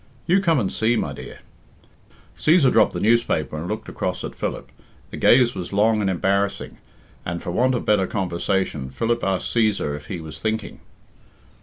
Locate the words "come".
0.41-0.59